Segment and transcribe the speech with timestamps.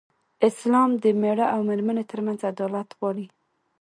[0.49, 3.25] اسلام د مېړه او مېرمن تر منځ عدالت غواړي.